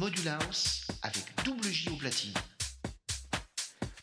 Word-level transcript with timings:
Module 0.00 0.28
House 0.28 0.86
avec 1.02 1.26
double 1.44 1.68
J 1.70 1.90
au 1.90 1.96
platine. 1.96 2.32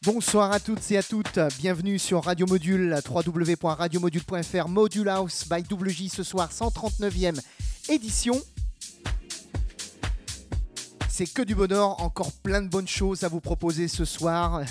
Bonsoir 0.03 0.51
à 0.51 0.59
toutes 0.59 0.91
et 0.91 0.97
à 0.97 1.01
toutes, 1.01 1.39
bienvenue 1.57 1.97
sur 1.97 2.23
Radio 2.23 2.45
Module, 2.45 2.99
www.radiomodule.fr, 3.09 4.67
Module 4.67 5.09
House 5.09 5.45
by 5.49 5.63
Double 5.63 5.89
J 5.89 6.09
ce 6.09 6.21
soir, 6.21 6.51
139e 6.51 7.41
édition. 7.89 8.39
C'est 11.09 11.25
que 11.25 11.41
du 11.41 11.55
bonheur, 11.55 11.99
encore 11.99 12.31
plein 12.43 12.61
de 12.61 12.69
bonnes 12.69 12.87
choses 12.87 13.23
à 13.23 13.27
vous 13.27 13.41
proposer 13.41 13.87
ce 13.87 14.05
soir. 14.05 14.61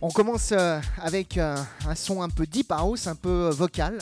On 0.00 0.10
commence 0.10 0.52
euh, 0.52 0.80
avec 1.02 1.36
euh, 1.36 1.54
un 1.86 1.94
son 1.94 2.22
un 2.22 2.30
peu 2.30 2.46
deep 2.46 2.72
house, 2.72 3.06
un 3.08 3.14
peu 3.14 3.50
vocal. 3.50 3.98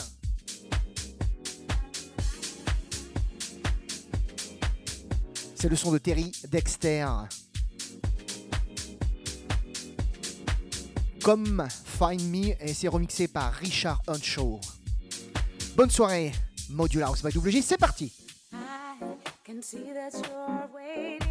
C'est 5.65 5.69
le 5.69 5.75
son 5.75 5.91
de 5.91 5.97
Terry 5.97 6.31
Dexter. 6.51 7.07
Comme 11.23 11.67
Find 11.85 12.21
Me 12.21 12.49
et 12.63 12.71
c'est 12.75 12.87
remixé 12.87 13.27
par 13.27 13.51
Richard 13.51 13.99
Hunshaw. 14.07 14.61
Bonne 15.75 15.89
soirée, 15.89 16.33
Module 16.69 17.01
House 17.01 17.23
by 17.23 17.35
WG, 17.35 17.63
c'est 17.63 17.79
parti! 17.79 18.13
the 19.47 20.11
song 20.11 20.69
kind 20.85 21.24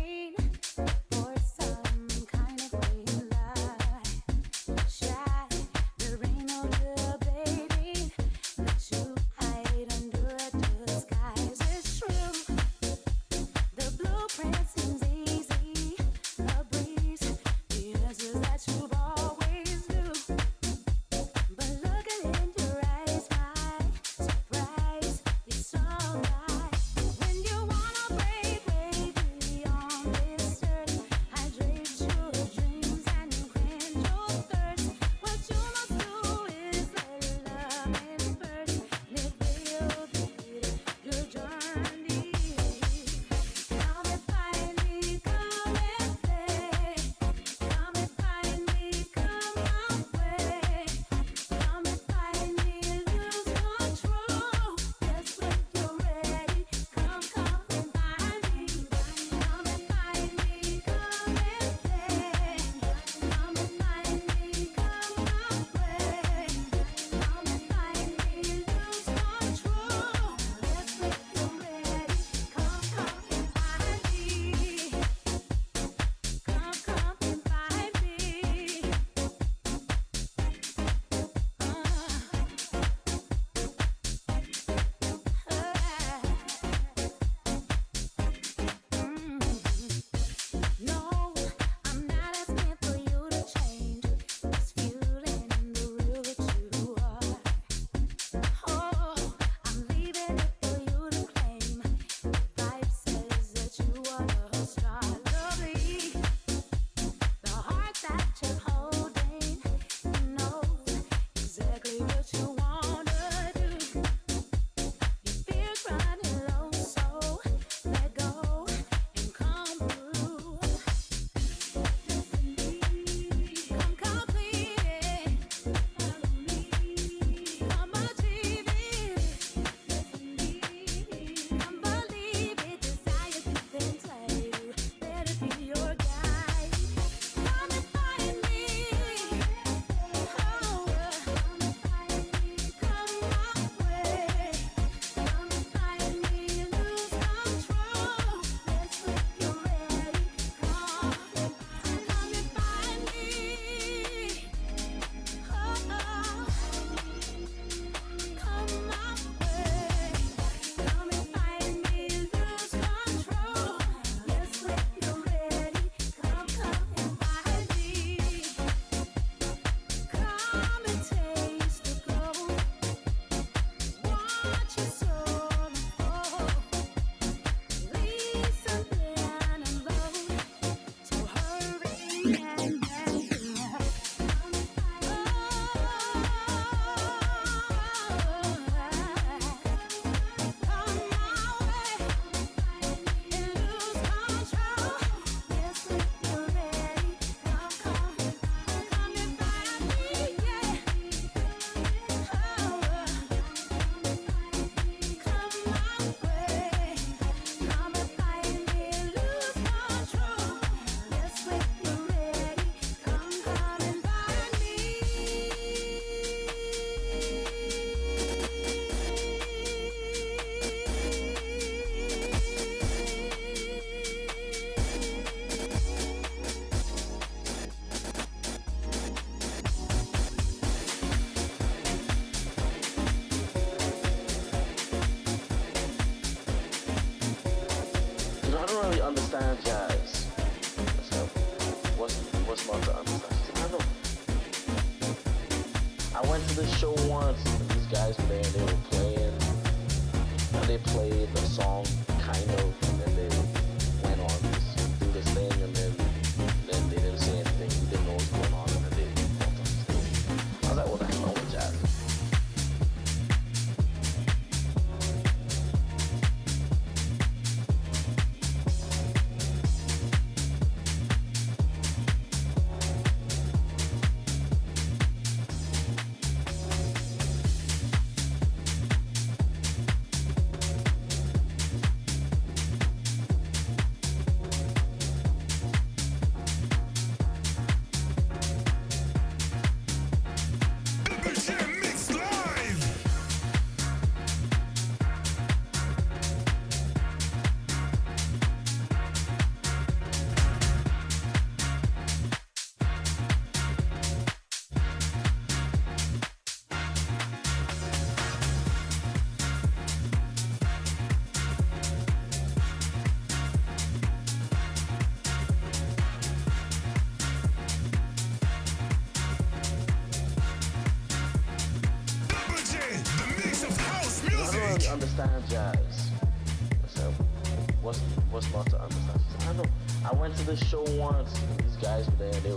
once, 331.05 331.31
these 331.59 331.77
guys 331.77 332.06
were 332.06 332.17
there. 332.17 332.41
They 332.41 332.54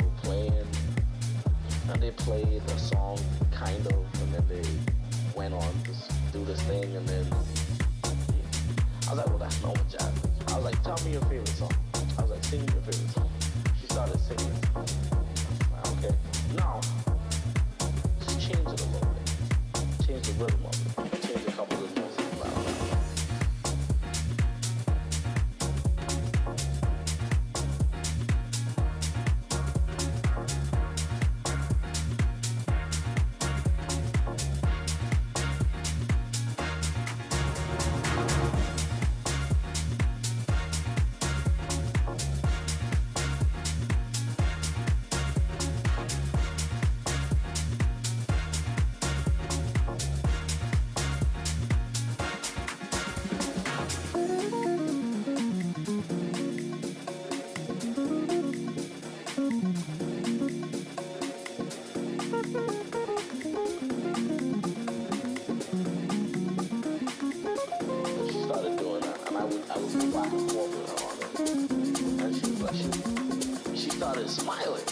started 74.18 74.30
smiling. 74.30 74.84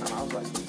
And 0.00 0.12
I 0.12 0.22
was 0.22 0.32
like, 0.32 0.67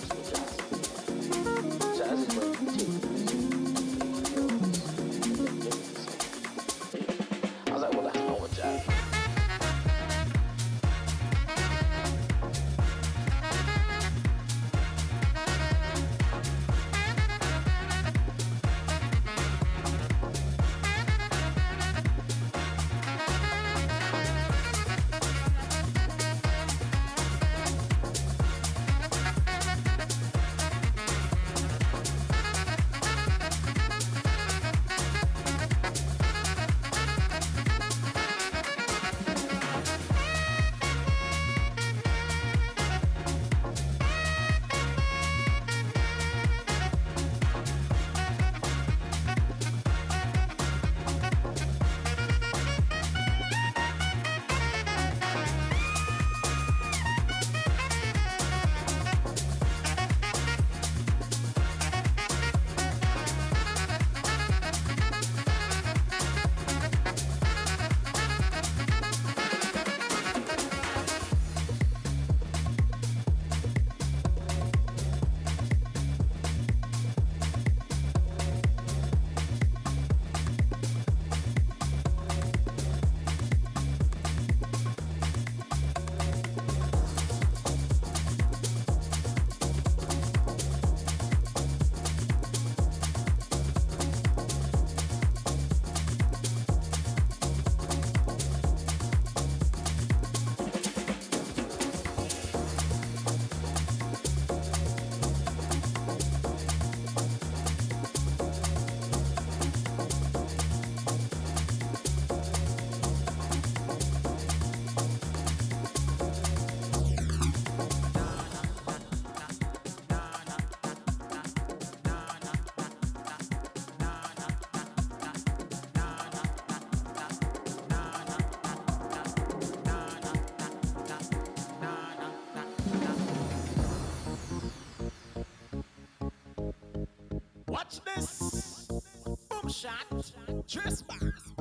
Trespass. 140.70 141.54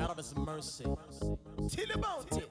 Out 0.00 0.10
of 0.10 0.16
his 0.16 0.34
mercy. 0.34 0.86
Bounty. 2.00 2.41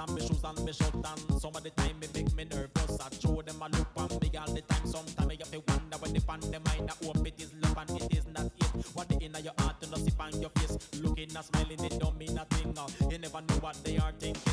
and 0.00 0.14
me 0.14 0.20
shoes 0.20 0.44
and 0.44 0.64
me 0.64 0.72
shirt, 0.72 0.94
and 0.94 1.40
Some 1.40 1.54
of 1.54 1.62
the 1.62 1.70
time 1.70 1.98
me 2.00 2.06
make 2.14 2.34
me 2.34 2.44
nervous. 2.44 2.98
I 3.00 3.08
show 3.20 3.42
them 3.42 3.60
a 3.60 3.68
look, 3.76 3.88
and 3.96 4.20
big 4.20 4.36
all 4.36 4.52
the 4.52 4.62
time. 4.62 4.86
Sometimes 4.86 5.18
I 5.18 5.36
have 5.38 5.50
to 5.50 5.62
wonder 5.68 5.96
when 5.98 6.12
they 6.12 6.20
pan 6.20 6.40
the 6.40 6.60
mind. 6.60 6.90
I 6.90 7.04
hope 7.04 7.26
it 7.26 7.40
is 7.40 7.52
love 7.62 7.76
and 7.76 8.02
it 8.02 8.16
is 8.16 8.26
not 8.28 8.46
it. 8.46 8.86
What 8.94 9.08
the 9.08 9.18
inner 9.18 9.40
your 9.40 9.52
heart 9.58 9.80
to 9.82 9.90
not 9.90 10.00
see 10.00 10.12
on 10.18 10.40
your 10.40 10.50
face. 10.56 10.78
Looking 11.00 11.36
and 11.36 11.44
smelling 11.44 11.84
it 11.84 11.98
don't 11.98 12.16
mean 12.18 12.34
nothing. 12.34 12.74
You 13.10 13.18
never 13.18 13.40
know 13.40 13.56
what 13.60 13.76
they 13.84 13.98
are 13.98 14.12
thinking. 14.18 14.49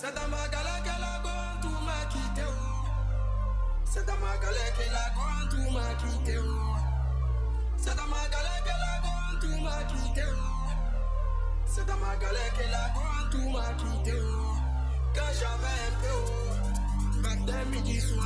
Cê 0.00 0.10
tá 0.12 0.26
magalé 0.28 0.80
que 0.80 0.88
ela 0.88 1.16
aguenta 1.16 1.66
o 1.66 1.82
maquiteu. 1.82 2.32
teu. 2.34 2.54
Cê 3.84 4.02
tá 4.02 4.16
magalé 4.16 4.70
que 4.70 4.82
ela 4.82 5.06
aguenta 5.08 5.56
o 5.56 5.72
maquiteu. 5.72 6.24
teu. 6.24 6.44
Cê 7.76 7.94
tá 7.94 8.06
magalé 8.06 8.62
que 8.62 8.68
ela 8.70 8.96
aguenta 8.96 9.46
o 9.46 9.60
maquiteu. 9.60 10.14
teu. 10.14 10.36
Cê 11.66 11.84
tá 11.84 11.96
magalé 11.96 12.50
que 12.50 12.62
ela 12.62 12.86
aguenta 12.86 13.36
o 13.36 13.52
maquiteu. 13.52 14.02
teu. 14.02 15.12
Caixa 15.12 15.50
vem 15.58 15.90
teu. 16.00 17.20
Back 17.20 17.44
then 17.44 17.64
me 17.70 17.82
disse, 17.82 18.14
on 18.14 18.22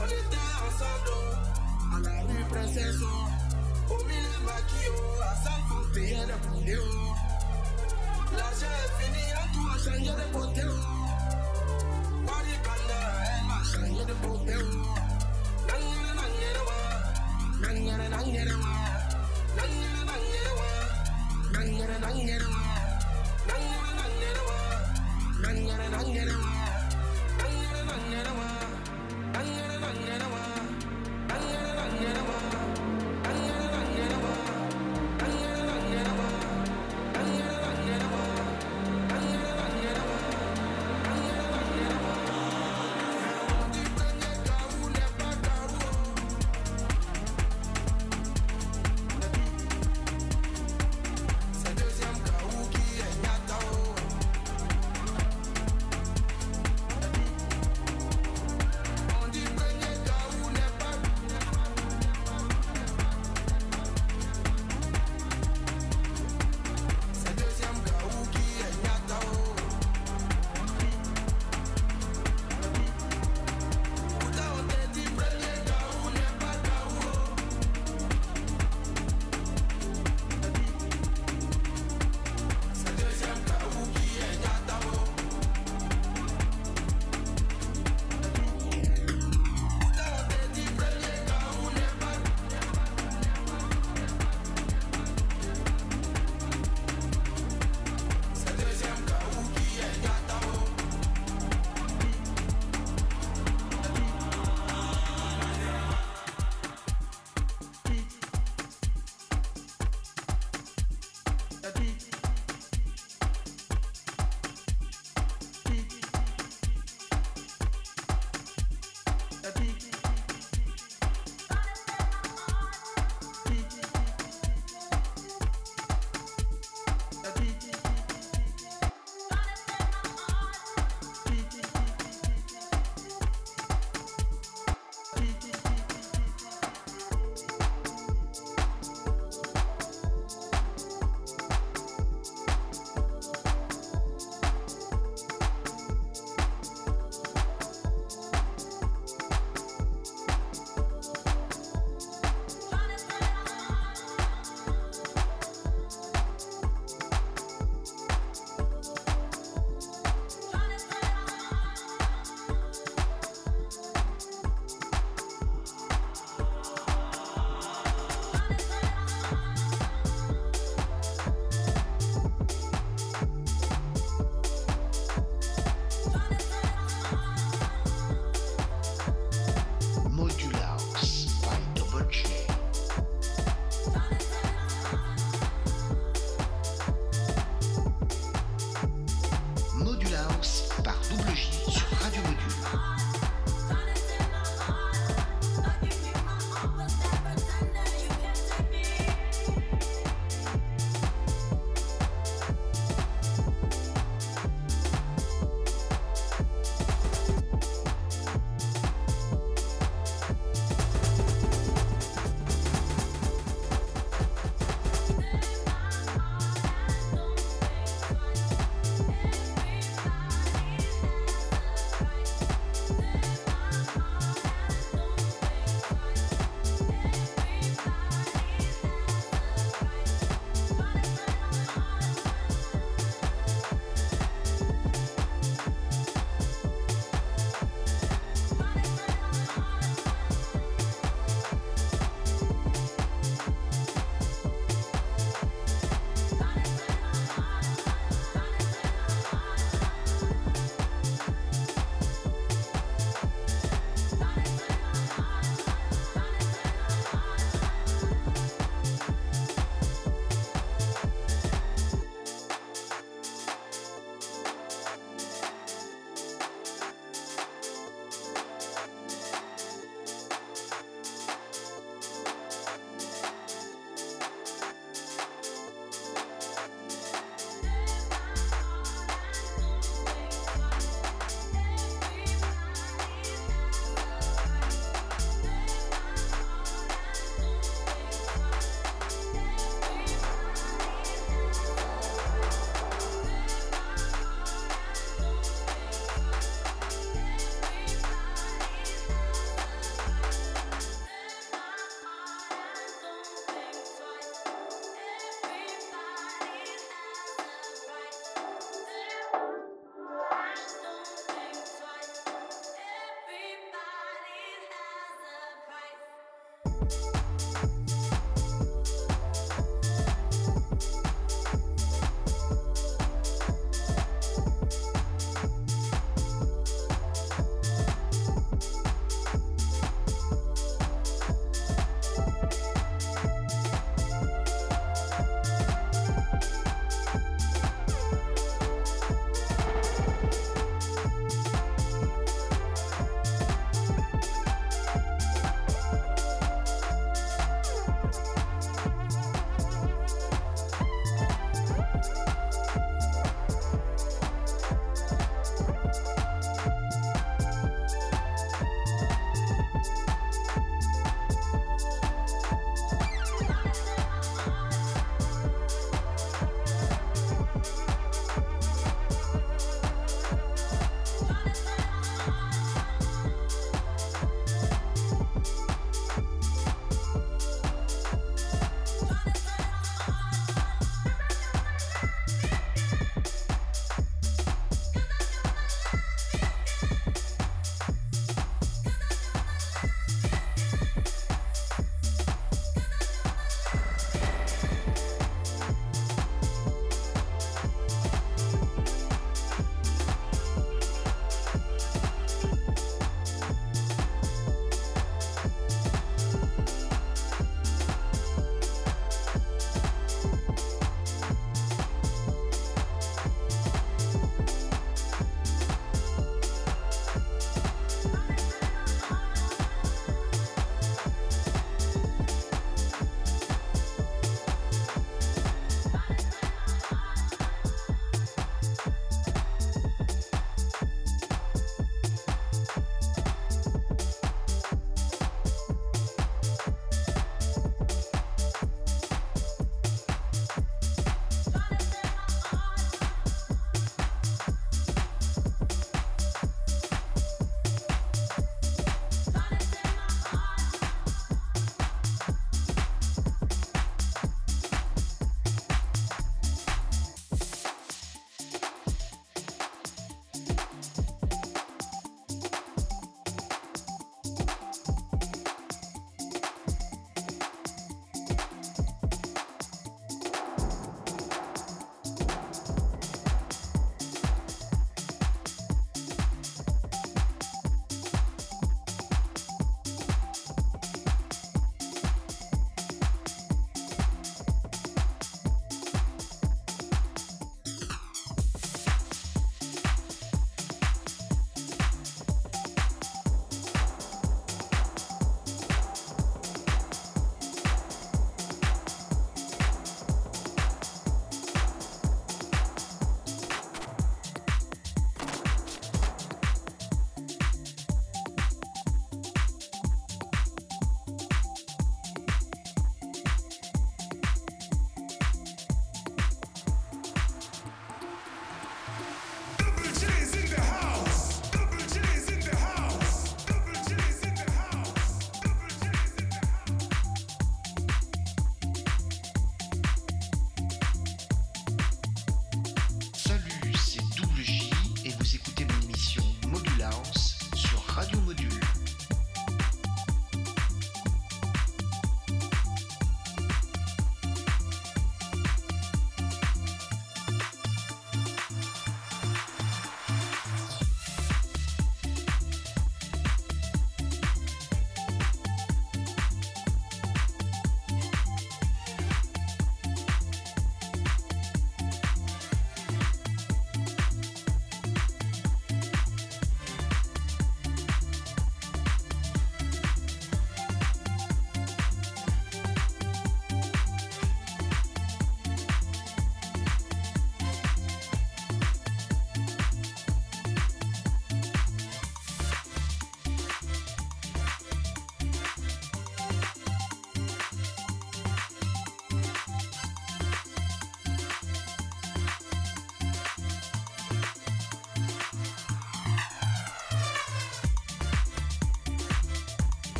A 0.00 0.06
ensemble. 0.66 1.22
À 1.94 2.00
la 2.00 2.22
rue, 2.22 2.44
princesse. 2.46 3.04
o 3.04 4.04
milieu, 4.06 4.40
maquillot. 4.40 5.22
À 5.22 5.36
San 5.36 5.68
Fontaine, 5.68 6.34
poulet. 6.48 7.29
La 8.36 8.52
se 8.54 8.66
definía 8.66 9.52
tu 9.52 9.68
de 9.68 10.16
de 10.16 10.30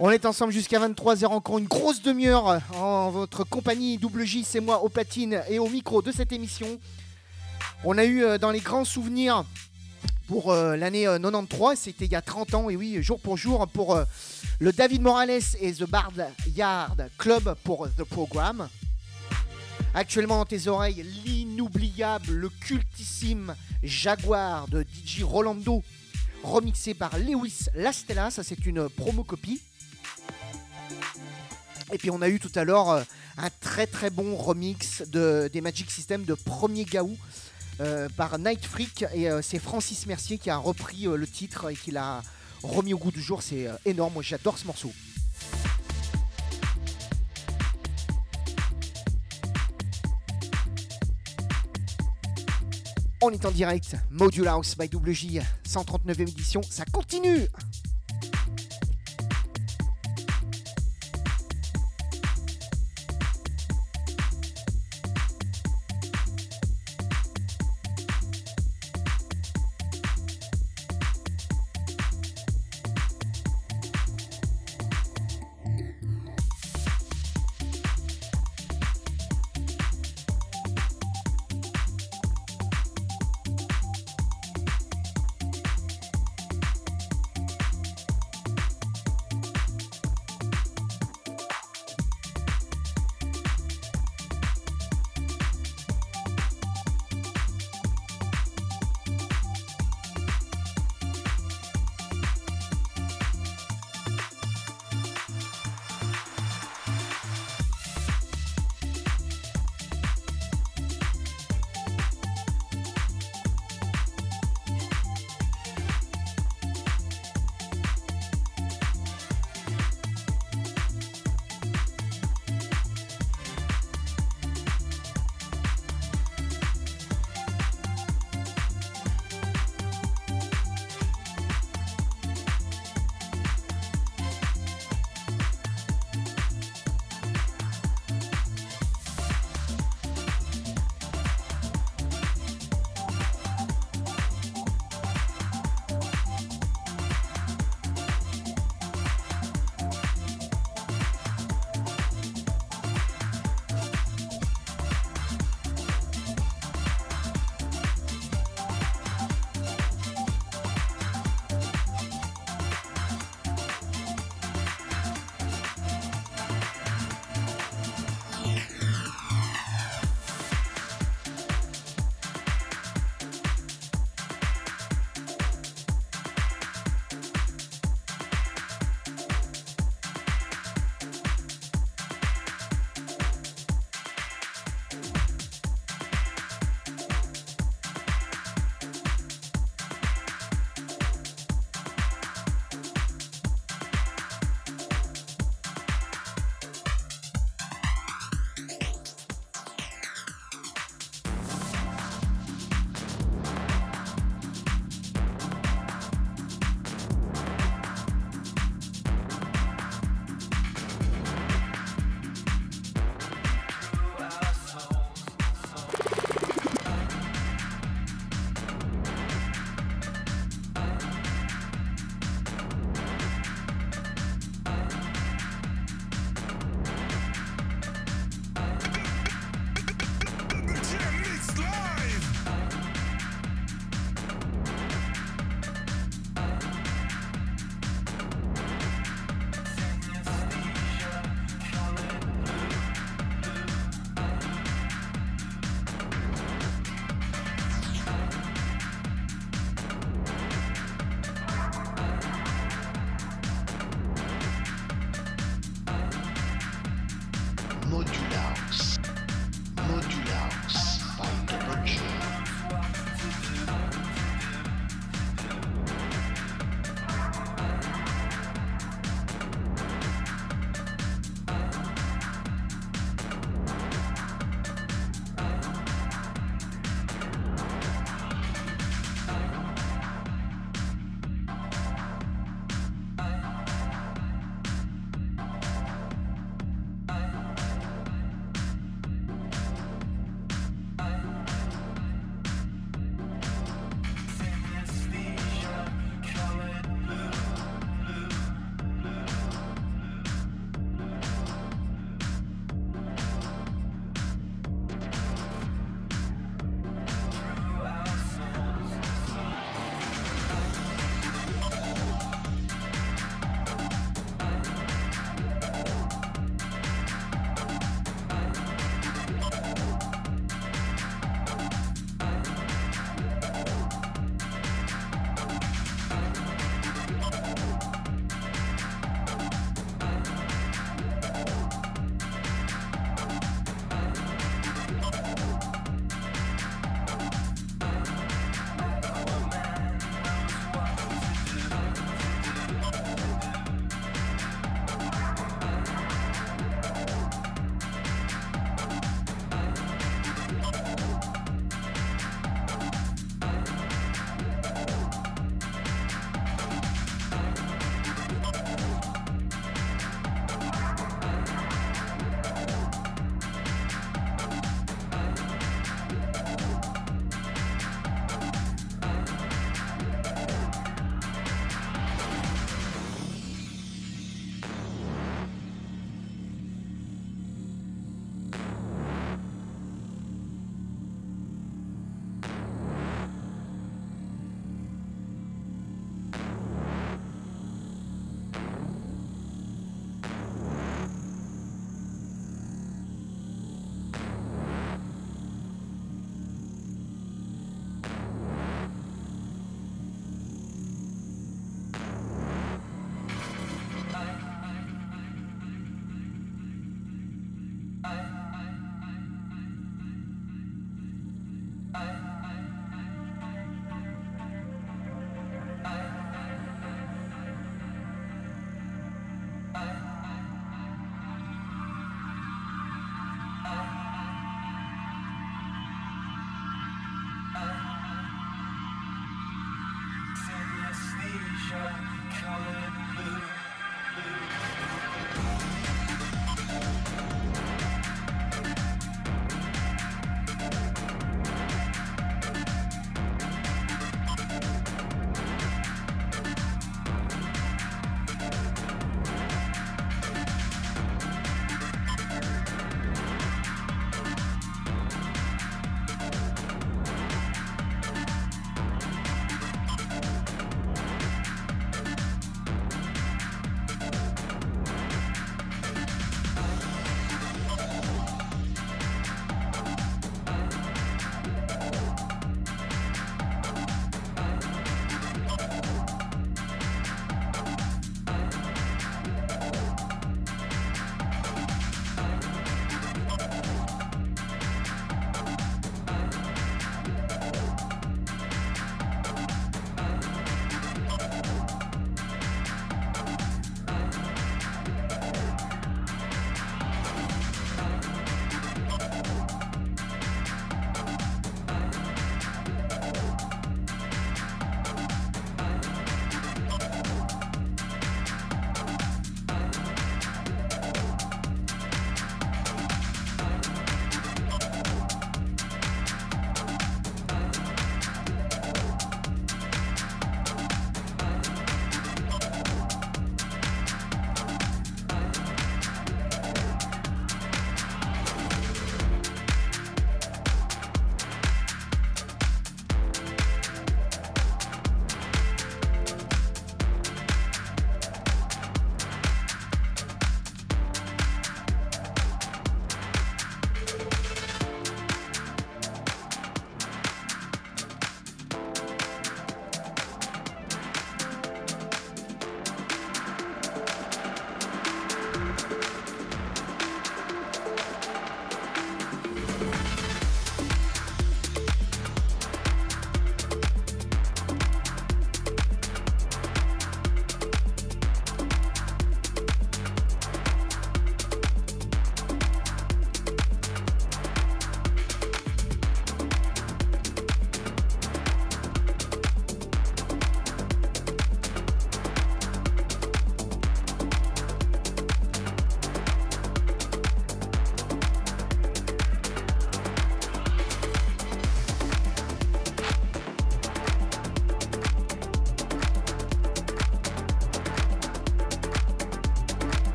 On 0.00 0.10
est 0.10 0.26
ensemble 0.26 0.52
jusqu'à 0.52 0.80
23h, 0.80 1.26
encore 1.26 1.58
une 1.58 1.68
grosse 1.68 2.02
demi-heure 2.02 2.60
en 2.74 3.10
votre 3.10 3.44
compagnie. 3.44 4.00
WJ, 4.02 4.42
c'est 4.42 4.58
moi 4.58 4.82
au 4.82 4.88
platine 4.88 5.44
et 5.48 5.60
au 5.60 5.68
micro 5.68 6.02
de 6.02 6.10
cette 6.10 6.32
émission. 6.32 6.80
On 7.84 7.96
a 7.98 8.04
eu 8.04 8.24
euh, 8.24 8.36
dans 8.36 8.50
les 8.50 8.58
grands 8.58 8.84
souvenirs 8.84 9.44
pour 10.28 10.52
euh, 10.52 10.76
l'année 10.76 11.04
93, 11.04 11.70
euh, 11.70 11.74
c'était 11.74 12.04
il 12.04 12.12
y 12.12 12.14
a 12.14 12.20
30 12.20 12.54
ans, 12.54 12.70
et 12.70 12.76
oui, 12.76 13.02
jour 13.02 13.18
pour 13.18 13.38
jour, 13.38 13.66
pour 13.66 13.96
euh, 13.96 14.04
le 14.60 14.72
David 14.72 15.00
Morales 15.00 15.40
et 15.58 15.72
The 15.72 15.88
Bard 15.88 16.12
Yard 16.54 17.08
Club 17.16 17.56
pour 17.64 17.88
The 17.88 18.04
Program. 18.04 18.68
Actuellement 19.94 20.36
dans 20.36 20.44
tes 20.44 20.68
oreilles, 20.68 21.02
l'inoubliable, 21.24 22.30
le 22.30 22.50
cultissime 22.50 23.56
Jaguar 23.82 24.68
de 24.68 24.82
DJ 24.82 25.22
Rolando, 25.22 25.82
remixé 26.42 26.92
par 26.92 27.18
Lewis 27.18 27.64
Lastella, 27.74 28.30
ça 28.30 28.42
c'est 28.44 28.66
une 28.66 28.86
promo 28.90 29.24
copie. 29.24 29.62
Et 31.90 31.96
puis 31.96 32.10
on 32.10 32.20
a 32.20 32.28
eu 32.28 32.38
tout 32.38 32.52
à 32.54 32.64
l'heure 32.64 33.02
un 33.38 33.50
très 33.62 33.86
très 33.86 34.10
bon 34.10 34.36
remix 34.36 35.02
de, 35.08 35.48
des 35.50 35.62
Magic 35.62 35.90
System 35.90 36.24
de 36.24 36.34
Premier 36.34 36.84
Gaou. 36.84 37.16
Euh, 37.80 38.08
par 38.16 38.38
Night 38.40 38.64
Freak. 38.64 39.04
Et 39.14 39.30
euh, 39.30 39.40
c'est 39.40 39.60
Francis 39.60 40.06
Mercier 40.06 40.38
qui 40.38 40.50
a 40.50 40.56
repris 40.56 41.06
euh, 41.06 41.16
le 41.16 41.28
titre 41.28 41.70
et 41.70 41.76
qui 41.76 41.92
l'a 41.92 42.22
remis 42.64 42.92
au 42.92 42.98
goût 42.98 43.12
du 43.12 43.22
jour. 43.22 43.40
C'est 43.40 43.68
énorme, 43.84 44.14
moi 44.14 44.22
j'adore 44.22 44.58
ce 44.58 44.66
morceau. 44.66 44.92
On 53.22 53.30
est 53.30 53.44
en 53.44 53.50
direct, 53.50 53.96
Module 54.10 54.48
House 54.48 54.76
by 54.76 54.88
WJ, 54.92 55.40
139e 55.68 56.22
édition, 56.22 56.62
ça 56.62 56.84
continue 56.84 57.48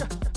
Yeah. 0.00 0.08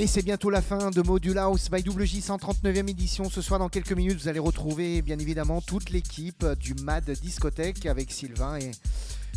Et 0.00 0.06
c'est 0.06 0.22
bientôt 0.22 0.48
la 0.48 0.62
fin 0.62 0.90
de 0.92 1.02
Module 1.02 1.38
House 1.38 1.68
by 1.72 1.80
WJ 1.80 2.20
139e 2.20 2.88
édition. 2.88 3.28
Ce 3.28 3.42
soir, 3.42 3.58
dans 3.58 3.68
quelques 3.68 3.90
minutes, 3.90 4.20
vous 4.20 4.28
allez 4.28 4.38
retrouver 4.38 5.02
bien 5.02 5.18
évidemment 5.18 5.60
toute 5.60 5.90
l'équipe 5.90 6.46
du 6.60 6.74
MAD 6.74 7.10
Discothèque 7.10 7.84
avec 7.84 8.12
Sylvain 8.12 8.58
et 8.58 8.70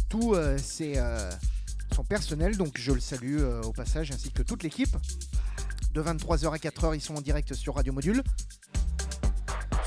tout 0.08 0.36
euh, 0.36 0.60
euh, 0.82 1.32
son 1.96 2.04
personnel. 2.04 2.58
Donc 2.58 2.78
je 2.78 2.92
le 2.92 3.00
salue 3.00 3.40
euh, 3.40 3.64
au 3.64 3.72
passage 3.72 4.12
ainsi 4.12 4.30
que 4.30 4.44
toute 4.44 4.62
l'équipe. 4.62 4.96
De 5.96 6.02
23h 6.04 6.54
à 6.54 6.58
4h, 6.58 6.94
ils 6.94 7.02
sont 7.02 7.16
en 7.16 7.22
direct 7.22 7.56
sur 7.56 7.74
Radio 7.74 7.92
Module. 7.92 8.22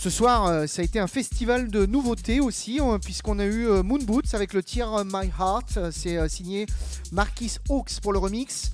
Ce 0.01 0.11
soir, 0.11 0.69
ça 0.69 0.83
a 0.83 0.85
été 0.85 0.99
un 0.99 1.07
festival 1.07 1.69
de 1.69 1.87
nouveautés 1.87 2.41
aussi, 2.41 2.81
puisqu'on 3.01 3.39
a 3.39 3.47
eu 3.47 3.69
Moon 3.83 4.01
Boots 4.03 4.35
avec 4.35 4.53
le 4.53 4.63
tir 4.63 5.05
My 5.05 5.31
Heart. 5.39 5.93
C'est 5.93 6.29
signé 6.29 6.67
Marquis 7.13 7.57
Hawks 7.71 8.01
pour 8.03 8.13
le 8.13 8.19
remix. 8.19 8.73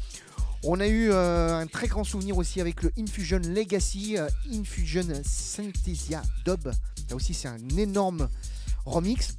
On 0.63 0.79
a 0.79 0.87
eu 0.87 1.11
euh, 1.11 1.59
un 1.59 1.67
très 1.67 1.87
grand 1.87 2.05
souvenir 2.05 2.37
aussi 2.37 2.61
avec 2.61 2.83
le 2.83 2.93
Infusion 2.99 3.39
Legacy, 3.39 4.19
euh, 4.19 4.29
Infusion 4.53 5.07
Synthesia 5.25 6.21
Dub. 6.45 6.67
Là 6.67 7.17
aussi, 7.17 7.33
c'est 7.33 7.49
un 7.49 7.69
énorme 7.79 8.29
remix. 8.85 9.39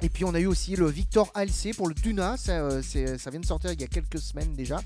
Et 0.00 0.08
puis 0.08 0.24
on 0.24 0.32
a 0.32 0.40
eu 0.40 0.46
aussi 0.46 0.74
le 0.74 0.88
Victor 0.88 1.30
ALC 1.34 1.74
pour 1.76 1.86
le 1.86 1.94
Duna, 1.94 2.36
ça, 2.38 2.52
euh, 2.52 2.82
ça, 2.82 3.30
vient 3.30 3.40
de 3.40 3.46
sortir 3.46 3.72
il 3.72 3.80
y 3.80 3.84
a 3.84 3.88
quelques 3.88 4.20
semaines 4.20 4.54
déjà. 4.54 4.80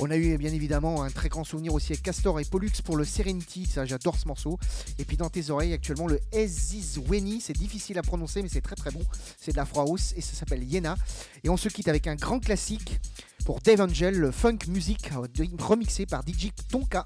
On 0.00 0.10
a 0.10 0.16
eu 0.16 0.36
bien 0.36 0.52
évidemment 0.52 1.02
un 1.02 1.10
très 1.10 1.28
grand 1.28 1.44
souvenir 1.44 1.72
aussi 1.72 1.92
avec 1.92 2.02
Castor 2.02 2.38
et 2.40 2.44
Pollux 2.44 2.72
pour 2.84 2.96
le 2.96 3.04
Serenity, 3.04 3.64
ça 3.64 3.86
j'adore 3.86 4.16
ce 4.16 4.26
morceau. 4.26 4.58
Et 4.98 5.04
puis 5.04 5.16
dans 5.16 5.30
tes 5.30 5.50
oreilles 5.50 5.72
actuellement 5.72 6.08
le 6.08 6.20
Ezizweni, 6.32 7.40
c'est 7.40 7.56
difficile 7.56 7.96
à 7.98 8.02
prononcer 8.02 8.42
mais 8.42 8.48
c'est 8.50 8.60
très 8.60 8.74
très 8.74 8.90
bon. 8.90 9.02
C'est 9.40 9.52
de 9.52 9.56
la 9.56 9.66
House 9.76 10.12
et 10.16 10.20
ça 10.20 10.34
s'appelle 10.34 10.64
Yena. 10.64 10.96
Et 11.44 11.48
on 11.48 11.56
se 11.56 11.68
quitte 11.68 11.88
avec 11.88 12.08
un 12.08 12.16
grand 12.16 12.40
classique 12.40 13.00
pour 13.44 13.60
Dave 13.60 13.80
Angel, 13.82 14.16
le 14.16 14.30
funk 14.30 14.58
music 14.68 15.10
remixé 15.58 16.06
par 16.06 16.22
DJ 16.22 16.50
Tonka. 16.70 17.04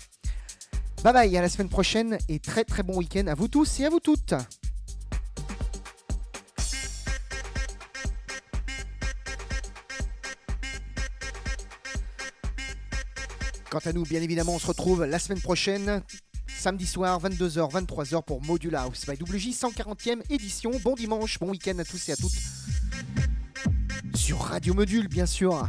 Bye 1.03 1.12
bye, 1.12 1.36
à 1.36 1.43
la 1.43 1.49
semaine 1.49 1.68
prochaine 1.68 2.18
et 2.28 2.39
très 2.39 2.64
très 2.64 2.82
bon 2.82 2.97
week-end 2.97 3.26
à 3.26 3.34
vous 3.34 3.49
tous 3.49 3.80
et 3.80 3.84
à 3.84 3.91
vous 3.91 4.01
toutes. 4.01 4.34
Quant 13.70 13.80
à 13.84 13.93
nous, 13.93 14.05
bien 14.05 14.22
évidemment, 14.22 14.55
on 14.55 14.59
se 14.59 14.66
retrouve 14.66 15.05
la 15.05 15.18
semaine 15.18 15.41
prochaine, 15.41 16.03
samedi 16.47 16.86
soir, 16.86 17.20
22h, 17.20 17.70
23h 17.70 18.24
pour 18.24 18.43
Module 18.43 18.76
House 18.76 19.05
by 19.07 19.14
WJ 19.20 19.49
140e 19.49 20.22
édition. 20.30 20.70
Bon 20.82 20.95
dimanche, 20.95 21.39
bon 21.39 21.51
week-end 21.51 21.78
à 21.78 21.84
tous 21.84 22.09
et 22.09 22.12
à 22.12 22.16
toutes. 22.16 22.32
Sur 24.14 24.41
Radio 24.41 24.74
Module, 24.74 25.09
bien 25.09 25.26
sûr. 25.26 25.68